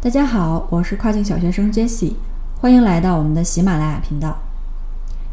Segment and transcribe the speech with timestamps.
[0.00, 2.12] 大家好，我是跨境小学生 Jessie，
[2.60, 4.38] 欢迎来到我们的喜马拉雅频道。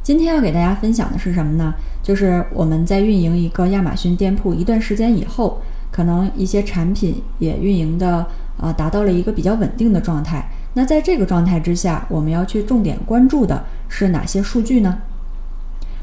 [0.01, 1.75] 今天要给大家分享的是什么呢？
[2.01, 8.25] 就是我们在运营一个亚马逊店铺一段时间以后，可能一些产品也运营的
[8.57, 10.49] 呃达到了一个比较稳定的状态。
[10.73, 14.97] 那在这个状态之下，我们要去重点关注的是哪些数据呢？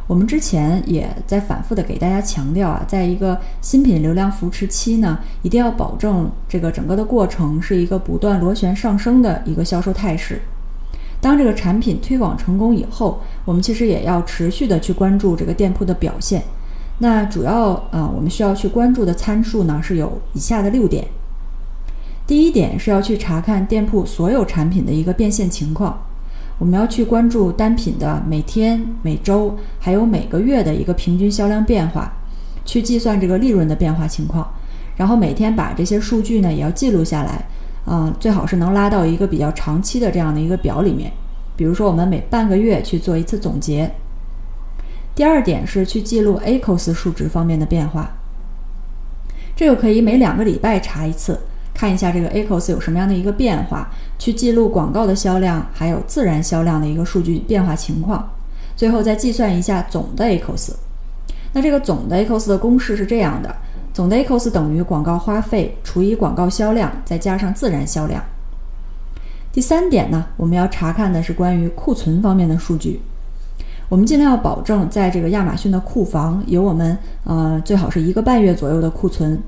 [0.06, 10.42] 我们之前也在反复的给大家强调啊，在一个新品流量扶持期呢，一定要保证这个整个的过程是一个不断螺旋上升的一个销售态势。
[11.20, 16.42] 当这个产品推广成功以后，我们其实也要持续的去关注这个店铺的表现。
[16.98, 21.06] 那主要啊，我们需要去关注的参数呢是有以下的六点。
[22.26, 25.96] 第一点是要去查看店铺所有产品的一个变现情况。
[26.58, 32.12] 我们要去关注单品的每天、每周，还有每个月的一个平均销量变化，
[32.64, 34.48] 去计算这个利润的变化情况，
[34.96, 37.44] 然后每天把这些数据呢也要记录下来，
[37.84, 41.10] 啊，最好是能拉到一个比较长期的这样的一个表里面。
[41.56, 43.90] 比如说，我们每半个月去做一次总结。
[45.14, 48.10] 第二点是去记录 ACOS 数值方面的变化，
[49.54, 51.38] 这个可以每两个礼拜查一次。
[51.74, 58.28] 看一下这个 ACOS 有什么样的一个变化，去记录广告的销量，还有自然销量的一个数据变化情况，
[58.76, 60.72] 最后再计算一下总的 ACOS。
[61.52, 63.54] 那这个总的 ACOS 的公式是这样的：
[63.92, 68.22] 总的 ACOS 等于广告花费除以广告销量再加上自然销量。
[69.52, 73.00] 第三点呢，我们要查看的是关于库存方面的数据。
[73.90, 79.38] 我们尽量要保证在这个亚马逊的库房有我们呃最好是一个半月左右的库存。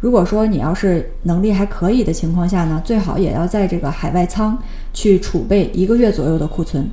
[0.00, 4.56] 如果说你要是能力还可以的情况下呢，最好也要在这个海外仓
[4.94, 6.88] 去储备一个月左右的库存。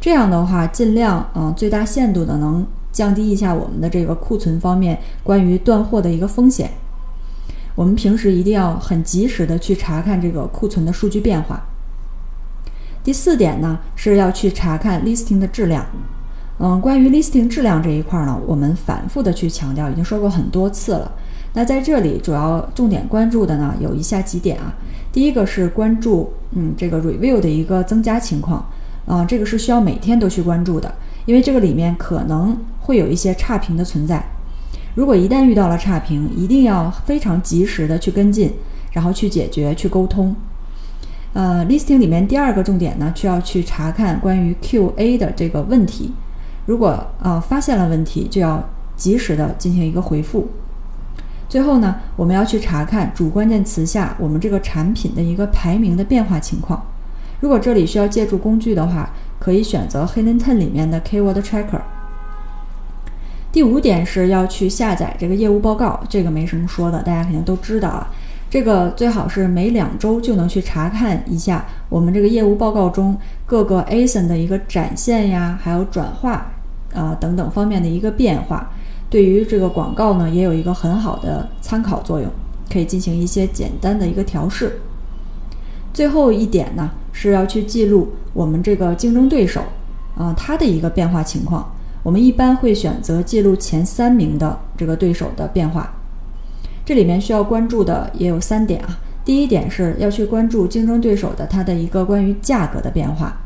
[0.00, 6.70] 这样的话，尽量嗯最大限度的能降低一下我们的这个库存方面关于断货的一个风险。
[7.74, 11.60] 我们平时一定要很及时的去查看这个库存的数据变化。
[13.02, 15.84] 第四点呢，是要去查看 listing 的质量。
[16.60, 21.12] 嗯，关于 listing 质量这一块呢，我们反复的去强调，已经说过很多次了。
[21.54, 24.74] 那在这里主要重点关注的呢，有以下几点啊。
[25.10, 28.64] 第一个是关注，嗯，这个 review 的一个增加情况，
[29.06, 30.94] 啊，这个是需要每天都去关注的，
[31.24, 34.22] 因为这个里面可能会有一些差评的存在。
[34.94, 38.52] 如果一旦遇到了差评，一定要非常及时的去跟进，
[38.92, 40.34] 然后去解决、去沟通。
[41.32, 46.12] 呃，listing 里面第二个重点呢，需要去查看关于 QA 的这个问题。
[46.66, 48.62] 如果啊发现了问题，就要
[48.96, 50.48] 及时的进行一个回复。
[51.48, 56.84] 最后呢，我们要去查看主关键词下我们这个产品的一个排名的变化情况。
[57.40, 61.80] 如果这里需要借助工具的话，可以选择 Hidden Ten 里面的 Keyword Tracker。
[63.50, 68.08] 第五点是要去下载这个业务报告，这个没什么说的，大家肯定都知道啊。
[68.50, 73.16] 这个最好是每两周就能去查看一下我们这个业务报告中
[73.46, 76.50] 各个 ASIN 的一个展现呀，还有转化
[76.94, 78.70] 啊等等方面的一个变化。
[79.10, 82.30] 对于这个广告呢，也有一个很好的参考作用，
[82.70, 84.80] 可以进行一些简单的一个调试。
[85.94, 89.62] 最后一点呢，是要去记录我们这个竞争对手
[90.16, 91.72] 啊，它的一个变化情况。
[92.02, 95.92] 我们一般会选择记录前三名的这个对手的变化。
[96.84, 98.98] 这里面需要关注的也有三点啊。
[99.24, 103.36] 第一点是要去关注竞争对手的它的一个关于价格的变化。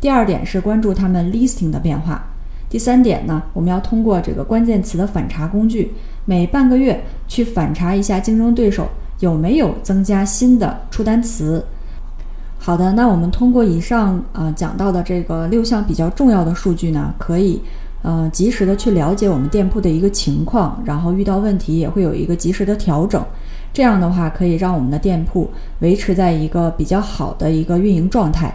[0.00, 2.33] 第二点是关注他们 listing 的变化。
[2.74, 5.92] 第三点呢，我们要通过这个关键词的反查工具，
[6.24, 8.88] 每半个月去反查一下竞争对手
[9.20, 11.64] 有没有增加新的出单词。
[12.58, 17.62] 好的，那我们通过以上啊讲到的这个六项比较重要的数据呢，可以
[18.02, 23.24] 呃及时的去了解我们店铺的一个情况，然后遇到问题也会有一个及时的调整。
[23.72, 25.48] 这样的话，可以让我们的店铺
[25.78, 28.52] 维持在一个比较好的一个运营状态。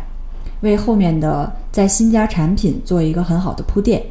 [0.61, 4.03] 为后面的在新家产品做一个很好的铺垫。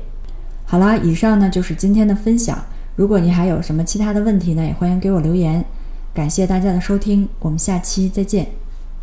[0.65, 2.59] 好啦，以上呢就是今天的分享。
[2.97, 5.65] 如果你还有什么其他的问题呢，也欢迎给我留言。
[6.13, 8.47] 感谢大家的收听，我们下期再见。